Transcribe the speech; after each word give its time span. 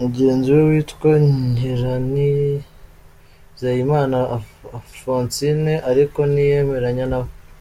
Mugenzi 0.00 0.48
we 0.56 0.60
witwa 0.70 1.10
Nyiranizeyimana 1.52 4.16
Alphonsine 4.76 5.74
ariko 5.90 6.18
ntiyemeranya 6.32 7.06
nawe. 7.12 7.30